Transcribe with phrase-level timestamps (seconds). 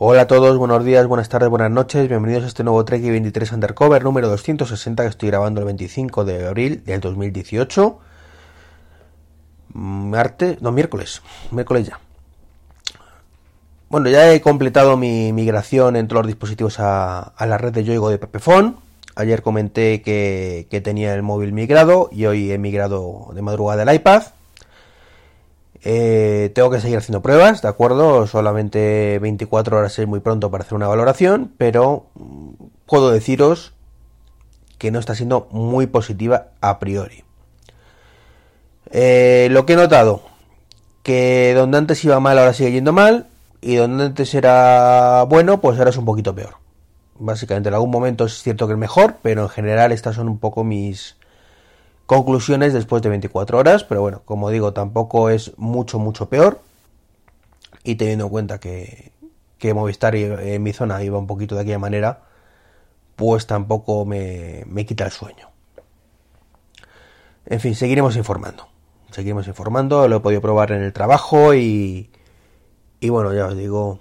[0.00, 3.50] Hola a todos, buenos días, buenas tardes, buenas noches, bienvenidos a este nuevo Trek 23
[3.50, 7.98] Undercover número 260 que estoy grabando el 25 de abril del 2018.
[9.72, 11.98] Martes, no, miércoles, miércoles ya.
[13.88, 18.18] Bueno, ya he completado mi migración entre los dispositivos a, la red de Yoigo de
[18.18, 18.76] Pepefon.
[19.16, 23.92] Ayer comenté que, que tenía el móvil migrado y hoy he migrado de madrugada el
[23.92, 24.22] iPad.
[25.84, 28.26] Eh, tengo que seguir haciendo pruebas, ¿de acuerdo?
[28.26, 32.50] Solamente 24 horas es muy pronto para hacer una valoración, pero mm,
[32.86, 33.72] puedo deciros
[34.78, 37.24] que no está siendo muy positiva a priori.
[38.90, 40.22] Eh, lo que he notado,
[41.02, 43.26] que donde antes iba mal ahora sigue yendo mal,
[43.60, 46.56] y donde antes era bueno, pues ahora es un poquito peor.
[47.18, 50.38] Básicamente en algún momento es cierto que es mejor, pero en general estas son un
[50.38, 51.16] poco mis,
[52.08, 56.62] conclusiones después de 24 horas, pero bueno, como digo, tampoco es mucho, mucho peor.
[57.84, 59.12] Y teniendo en cuenta que,
[59.74, 62.22] Movistar en mi zona iba un poquito de aquella manera,
[63.14, 65.50] pues tampoco me, me quita el sueño.
[67.44, 68.68] En fin, seguiremos informando.
[69.10, 72.10] Seguiremos informando, lo he podido probar en el trabajo y,
[73.00, 74.00] y bueno, ya os digo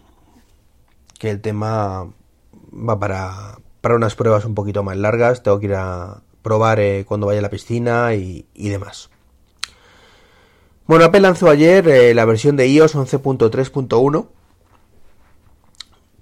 [1.19, 2.09] que el tema
[2.71, 5.43] va para, para unas pruebas un poquito más largas.
[5.43, 9.09] Tengo que ir a, probar eh, cuando vaya a la piscina y, demás.
[10.85, 14.29] Bueno, Apple lanzó ayer eh, la versión de iOS 11.3.1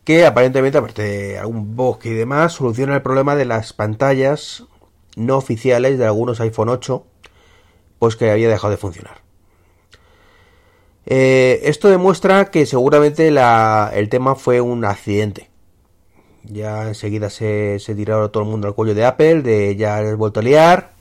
[0.04, 4.64] que aparentemente, aparte de algún bug y demás, soluciona el problema de las pantallas
[5.16, 7.06] no oficiales de algunos iPhone 8,
[8.00, 9.22] pues que había dejado de funcionar.
[11.06, 15.52] Eh, esto demuestra que seguramente el tema fue un accidente.
[16.48, 20.14] Ya enseguida se, se tiraron todo el mundo al cuello de Apple, de ya he
[20.16, 20.92] vuelto a liar.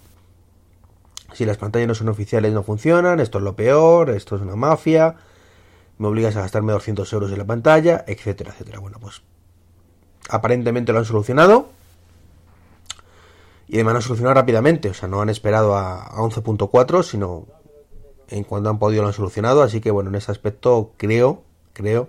[1.34, 4.55] Si las pantallas no son oficiales no funcionan, esto es lo peor, esto es una
[4.55, 5.17] mafia,
[5.98, 8.78] me obligas a gastarme 200 euros en la pantalla, etcétera, etcétera.
[8.78, 9.22] Bueno, pues
[10.28, 11.69] aparentemente lo han solucionado.
[13.67, 17.47] Y además lo han solucionado rápidamente, o sea, no han esperado a, 11.4, sino
[18.28, 19.62] en cuanto han podido lo han solucionado.
[19.62, 22.09] Así que bueno, en ese aspecto creo, creo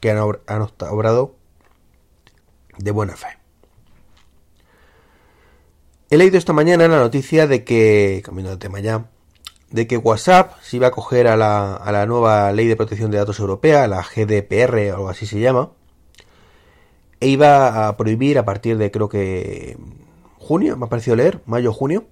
[0.00, 1.34] que han, han obrado
[2.78, 3.28] de buena fe.
[6.10, 9.10] He leído esta mañana la noticia de que, cambiando de tema ya,
[9.70, 13.10] de que WhatsApp se iba a coger a la, a la nueva ley de protección
[13.10, 15.72] de datos europea, la GDPR o algo así se llama,
[17.20, 19.76] e iba a prohibir a partir de creo que
[20.38, 22.06] junio, me ha parecido leer, mayo junio,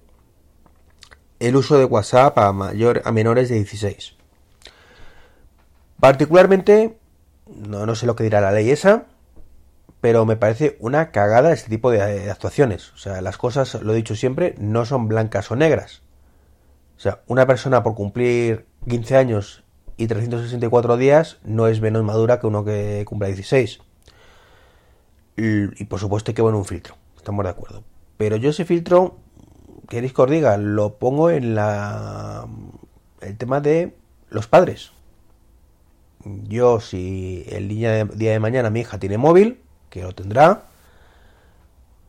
[1.39, 4.15] el uso de WhatsApp a, mayor, a menores de 16.
[5.99, 6.97] Particularmente,
[7.47, 9.05] no, no sé lo que dirá la ley esa,
[10.07, 12.93] pero me parece una cagada este tipo de, actuaciones.
[12.93, 16.01] O sea, las cosas, lo he dicho siempre, no son blancas o negras.
[16.95, 19.65] O sea, una persona por cumplir 15 años
[19.97, 23.81] y 364 días no es menos madura que uno que cumpla 16.
[25.35, 27.83] Y, por supuesto hay que poner un filtro, estamos de acuerdo.
[28.15, 29.17] Pero yo ese filtro,
[29.89, 32.47] queréis que os diga, lo pongo en la
[33.19, 33.93] el tema de
[34.29, 34.93] los padres.
[36.23, 40.63] Yo, si el día día de mañana mi hija tiene móvil, que lo tendrá.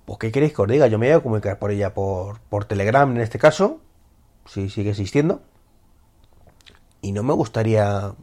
[0.05, 2.65] Pues qué queréis que os diga, yo me voy a comunicar por ella por, por
[2.65, 3.81] Telegram en este caso,
[4.47, 5.43] si sigue existiendo.
[7.03, 8.15] Y no me gustaría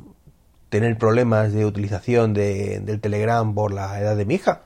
[0.69, 4.61] tener problemas de utilización de, del Telegram por la edad de mi hija.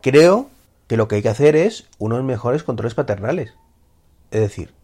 [0.00, 0.48] Creo
[0.88, 3.54] que lo que hay que hacer es unos mejores controles paternales.
[4.30, 4.74] Es decir,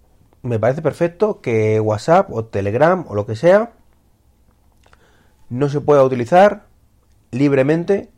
[0.42, 3.72] me parece perfecto que WhatsApp o Telegram o lo que sea
[5.50, 6.66] no se pueda utilizar
[7.30, 8.08] libremente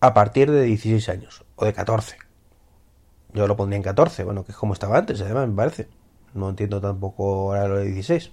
[0.00, 2.16] a partir de 16 años o de 14.
[3.32, 5.88] Yo lo pondría en 14, bueno, que es como estaba antes, además, me parece.
[6.34, 8.32] No entiendo tampoco ahora lo de 16.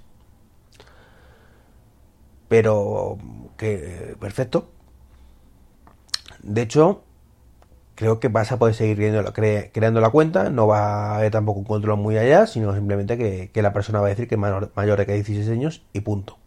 [2.47, 3.17] Pero
[3.57, 4.69] que perfecto.
[6.41, 7.03] De hecho,
[7.95, 10.50] creo que vas a poder seguir creando, la cuenta.
[10.50, 14.07] No va a haber tampoco un control muy allá, sino simplemente que, la persona va
[14.07, 16.38] a decir que es mayor, mayor de que 16 años y punto.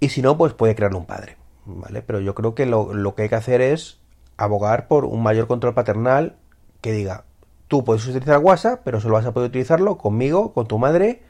[0.00, 1.36] Y si no, pues puede crearle un padre.
[1.68, 2.02] ¿Vale?
[2.02, 3.98] Pero yo creo que lo, que hay que hacer es
[4.36, 6.36] abogar por un mayor control paternal
[6.80, 7.24] que diga,
[7.68, 11.22] tú puedes utilizar WhatsApp, pero solo vas a poder utilizarlo conmigo, con tu madre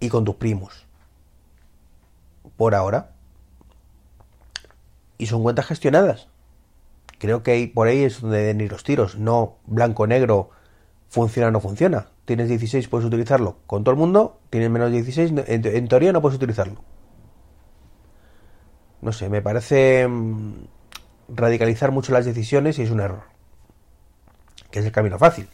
[0.00, 0.86] y con tus primos.
[2.56, 3.12] Por ahora.
[5.18, 6.28] Y son cuentas gestionadas.
[7.18, 9.16] Creo que por ahí es donde deben ir los tiros.
[9.16, 10.50] No blanco-negro,
[11.08, 12.08] funciona o no funciona.
[12.26, 14.38] Tienes 16, puedes utilizarlo con todo el mundo.
[14.50, 16.82] Tienes menos de 16, en teoría no puedes utilizarlo
[19.00, 20.54] no sé, me parece mm,
[21.28, 23.24] radicalizar mucho las decisiones y es un error.
[24.70, 25.48] Que es el camino fácil.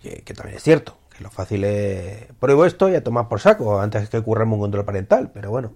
[0.00, 3.80] Que, también es cierto, que lo fácil es pruebo esto y a tomar por saco
[3.80, 5.74] antes que currarme un control parental, pero bueno.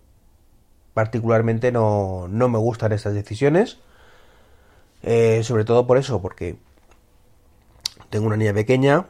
[0.94, 3.78] particularmente no, no me gustan estas decisiones.
[5.02, 6.56] Eh, sobre todo por eso, porque
[8.10, 9.06] tengo una niña pequeña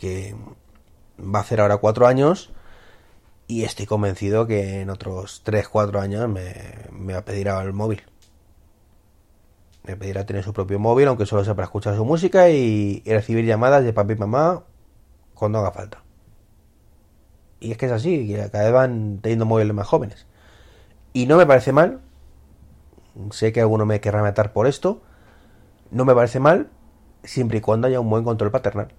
[0.00, 0.34] que
[1.20, 2.52] va a hacer ahora cuatro años
[3.48, 6.54] y estoy convencido que en otros tres, cuatro años me,
[6.92, 8.02] me va a pedir el móvil.
[9.84, 13.12] Me pedirá tener su propio móvil, aunque solo sea para escuchar su música y, y
[13.12, 14.64] recibir llamadas de papi y mamá
[15.34, 16.02] cuando haga falta.
[17.60, 20.26] Y es que es así, que cada vez van teniendo móviles más jóvenes.
[21.12, 22.00] Y no me parece mal.
[23.30, 25.02] Sé que alguno me querrá matar por esto.
[25.90, 26.68] No me parece mal
[27.22, 28.92] siempre y cuando haya un buen control paternal.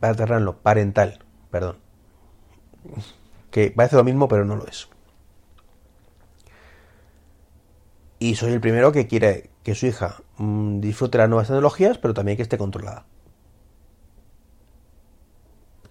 [0.00, 1.83] Paternal, no, parental, perdón.
[3.50, 4.88] Que parece lo mismo, pero no lo es.
[8.18, 12.14] Y soy el primero que quiere que su hija mmm, disfrute las nuevas tecnologías, pero
[12.14, 13.06] también que esté controlada.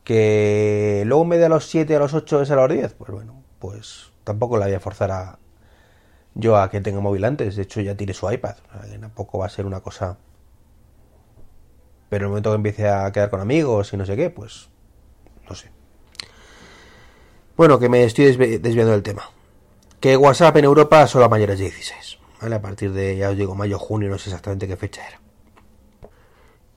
[0.03, 3.11] Que luego me dé a los 7, a los 8 es a los 10, pues
[3.11, 5.39] bueno, pues tampoco la voy a forzar a
[6.35, 7.55] yo a que tenga móvil antes.
[7.55, 8.55] De hecho, ya tiene su iPad.
[8.69, 10.17] O sea, tampoco va a ser una cosa.
[12.09, 14.69] Pero en el momento que empiece a quedar con amigos y no sé qué, pues
[15.49, 15.71] no sé.
[17.55, 19.29] Bueno, que me estoy desvi desviando del tema.
[19.99, 22.17] Que WhatsApp en Europa solo a mayores de 16.
[22.41, 22.55] ¿vale?
[22.55, 25.19] A partir de, ya os digo, mayo, junio, no sé exactamente qué fecha era.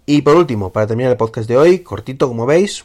[0.05, 2.85] Y por último, para terminar el podcast de hoy, cortito como veis,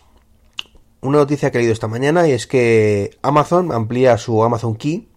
[1.01, 5.09] una noticia que he leído esta mañana y es que Amazon amplía su Amazon Key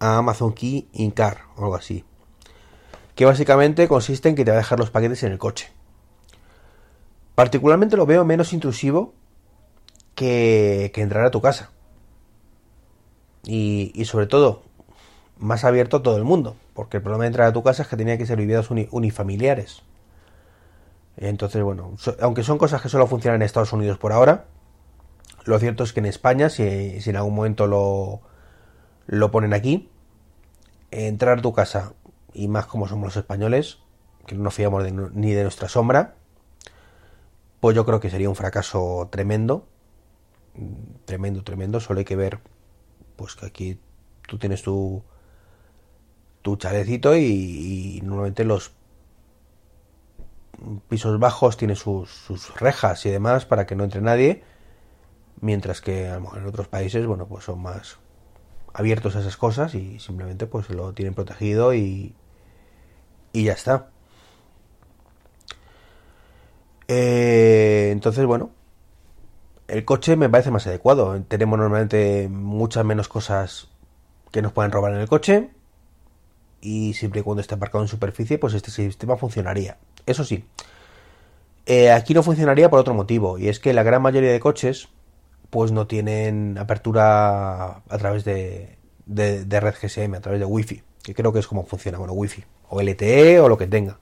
[0.00, 2.04] a Amazon Key in Car o algo así.
[3.14, 5.70] Que básicamente consiste en que te va a dejar los paquetes en el coche.
[7.34, 9.12] Particularmente lo veo menos intrusivo
[10.14, 11.70] que, que entrar a tu casa.
[13.46, 14.62] Y, y, sobre todo,
[15.38, 16.56] más abierto a todo el mundo.
[16.74, 18.88] Porque el problema de entrar a tu casa es que tenía que ser viviendas uni,
[18.90, 19.82] unifamiliares.
[21.16, 24.46] Entonces, bueno, aunque son cosas que solo funcionan en Estados Unidos por ahora,
[25.44, 28.20] lo cierto es que en España, si, si en algún momento lo,
[29.06, 29.90] lo ponen aquí,
[30.90, 31.92] entrar a tu casa,
[32.32, 33.78] y más como somos los españoles,
[34.26, 36.14] que no nos fiamos de, ni de nuestra sombra,
[37.60, 39.66] pues yo creo que sería un fracaso tremendo,
[41.04, 42.40] tremendo, tremendo, solo hay que ver,
[43.16, 43.78] pues que aquí
[44.26, 45.02] tú tienes tu,
[46.42, 48.72] tu chalecito y, normalmente los
[50.88, 54.42] pisos bajos tienen sus, sus, rejas y demás para que no entre nadie,
[55.40, 57.98] mientras que a lo mejor en otros países, bueno, pues son más
[58.72, 62.14] abiertos a esas cosas y simplemente pues lo tienen protegido y,
[63.32, 63.90] y ya está.
[66.88, 68.50] Eh, entonces, bueno,
[69.68, 71.20] el coche me parece más adecuado.
[71.28, 73.68] Tenemos normalmente muchas menos cosas
[74.30, 75.50] que nos pueden robar en el coche
[76.60, 79.78] y siempre y cuando esté aparcado en superficie, pues este sistema funcionaría.
[80.06, 80.44] Eso sí,
[81.66, 84.88] eh, aquí no funcionaría por otro motivo y es que la gran mayoría de coches
[85.48, 88.76] pues no tienen apertura a través de,
[89.06, 92.12] de, de, red GSM, a través de Wi-Fi, que creo que es como funciona, bueno,
[92.12, 93.98] Wi-Fi, o LTE o lo que tenga.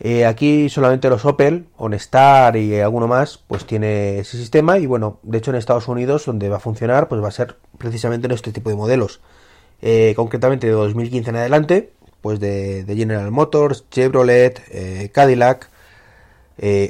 [0.00, 5.18] Eh, aquí solamente los Opel, OnStar y alguno más, pues tiene ese sistema y bueno,
[5.22, 8.32] de hecho en Estados Unidos donde va a funcionar, pues va a ser precisamente en
[8.32, 9.20] este tipo de modelos.
[9.82, 15.68] Eh, concretamente de 2015 en adelante, pues de, General Motors, Chevrolet, eh, Cadillac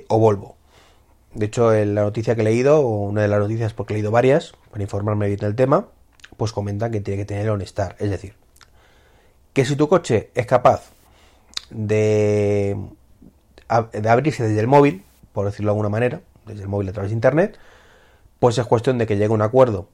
[0.08, 0.56] o Volvo.
[1.34, 3.96] De hecho, en la noticia que he leído, o una de las noticias porque he
[3.96, 5.86] leído varias, para informarme bien del tema,
[6.36, 7.96] pues comentan que tiene que tener OnStar.
[7.98, 8.34] Es decir,
[9.52, 10.90] que si tu coche es capaz
[11.70, 12.76] de,
[13.92, 17.10] de abrirse desde el móvil, por decirlo de alguna manera, desde el móvil a través
[17.10, 17.58] de internet,
[18.38, 19.88] pues es cuestión de que llegue un acuerdo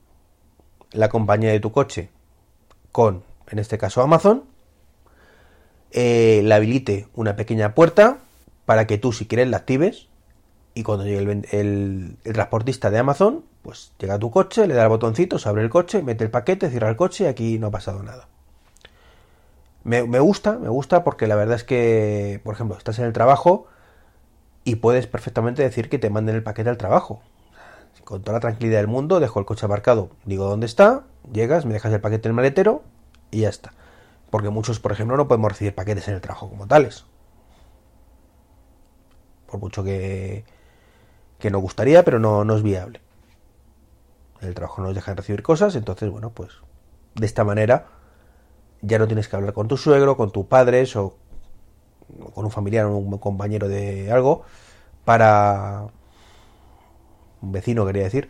[0.92, 2.10] la compañía de tu coche
[2.92, 4.44] con, en este caso, Amazon,
[5.90, 8.18] eh, le habilite una pequeña puerta
[8.64, 10.08] para que tú, si quieres, la actives
[10.74, 14.74] y cuando llegue el, el, el, transportista de Amazon, pues llega a tu coche, le
[14.74, 17.58] da el botoncito, se abre el coche, mete el paquete, cierra el coche y aquí
[17.58, 18.28] no ha pasado nada.
[19.84, 23.66] Me, gusta, me gusta porque la verdad es que, por ejemplo, estás en el trabajo
[24.64, 27.20] y puedes perfectamente decir que te manden el paquete al trabajo.
[28.02, 31.74] Con toda la tranquilidad del mundo, dejo el coche aparcado, digo dónde está, llegas, me
[31.74, 32.82] dejas el paquete en el maletero
[33.30, 33.74] y ya está.
[34.30, 37.04] Porque muchos, por ejemplo, no podemos recibir paquetes en el trabajo como tales.
[39.46, 40.44] Por mucho que,
[41.38, 43.02] que nos gustaría, pero no, no es viable.
[44.40, 46.52] El trabajo no nos deja de recibir cosas, entonces, bueno, pues
[47.14, 47.86] de esta manera
[48.86, 51.16] ya no tienes que hablar con tu suegro, con tus padres o
[52.34, 54.42] con un familiar o un compañero de algo
[55.04, 55.86] para
[57.40, 58.28] un vecino quería decir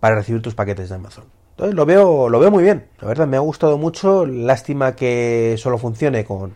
[0.00, 1.24] para recibir tus paquetes de Amazon.
[1.50, 5.56] Entonces lo veo lo veo muy bien, la verdad me ha gustado mucho, lástima que
[5.58, 6.54] solo funcione con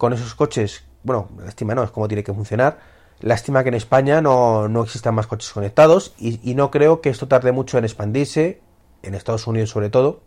[0.00, 2.78] con esos coches, bueno, lástima no, es como tiene que funcionar.
[3.20, 7.10] Lástima que en España no, no existan más coches conectados y, y, no creo que
[7.10, 8.62] esto tarde mucho en expandirse,
[9.02, 10.22] en Estados Unidos sobre todo,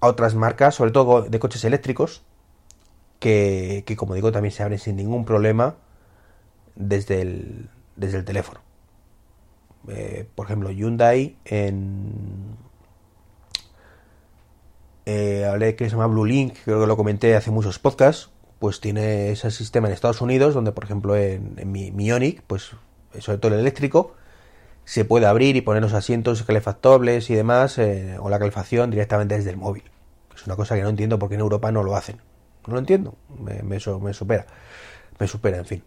[0.00, 2.22] a otras marcas, sobre todo de coches eléctricos,
[3.18, 5.76] que, que como digo también se abren sin ningún problema
[6.76, 8.60] desde el, desde el teléfono.
[9.88, 12.56] Eh, por ejemplo, Hyundai en...
[15.06, 18.80] Eh, hablé que se llama Blue Link, creo que lo comenté hace muchos podcasts, pues
[18.80, 22.72] tiene ese sistema en Estados Unidos, donde por ejemplo en, mi, mi Ioniq, pues
[23.18, 24.14] sobre todo el eléctrico,
[24.88, 29.36] se puede abrir y poner los asientos calefactables y demás, eh, o la calefacción directamente
[29.36, 29.82] desde el móvil.
[30.34, 32.16] Es una cosa que no entiendo por qué en Europa no lo hacen.
[32.66, 34.46] No lo entiendo, me, me, me supera.
[35.18, 35.82] Me supera, en fin.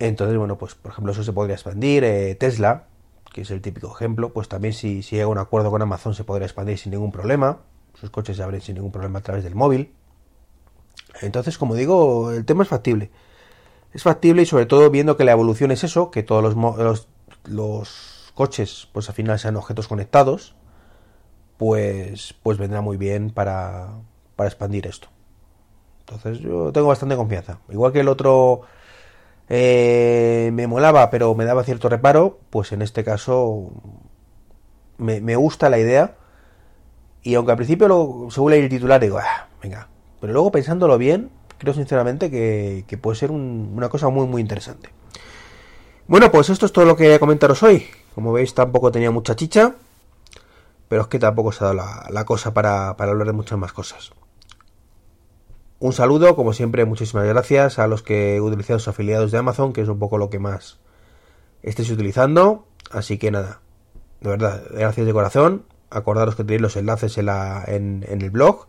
[0.00, 2.02] Entonces, bueno, pues por ejemplo eso se podría expandir.
[2.02, 2.86] Eh, Tesla,
[3.32, 6.24] que es el típico ejemplo, pues también si, si llega un acuerdo con Amazon se
[6.24, 7.60] podría expandir sin ningún problema.
[7.94, 9.92] Sus coches se abren sin ningún problema a través del móvil.
[11.22, 13.12] Entonces, como digo, el tema es factible.
[13.92, 17.08] Es factible y sobre todo viendo que la evolución es eso, que todos los, los,
[18.34, 20.54] coches pues al final sean objetos conectados,
[21.56, 23.88] pues, pues vendrá muy bien para,
[24.36, 25.08] para expandir esto.
[26.00, 27.58] Entonces yo tengo bastante confianza.
[27.68, 28.62] Igual que el otro
[29.48, 33.70] eh, me molaba, pero me daba cierto reparo, pues en este caso
[34.96, 36.16] me, me gusta la idea.
[37.22, 39.88] Y aunque al principio lo, se vuelve a ir titular, digo, ah, venga.
[40.20, 44.40] Pero luego pensándolo bien, creo sinceramente que, que puede ser un, una cosa muy, muy
[44.40, 44.90] interesante.
[46.08, 47.86] Bueno, pues esto es todo lo que a comentaros hoy.
[48.14, 49.74] Como veis, tampoco tenía mucha chicha,
[50.88, 53.58] pero es que tampoco se ha dado la, la cosa para, para hablar de muchas
[53.58, 54.12] más cosas.
[55.80, 59.82] Un saludo, como siempre, muchísimas gracias a los que utilizado sus afiliados de Amazon, que
[59.82, 60.78] es un poco lo que más
[61.62, 62.64] estéis utilizando.
[62.90, 63.60] Así que nada,
[64.22, 65.64] de verdad, gracias de corazón.
[65.90, 68.66] Acordaros que tenéis los enlaces en, la, en, en el blog,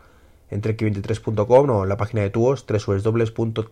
[0.49, 3.71] en trek23.com o en la página de tuos, www.twos.es.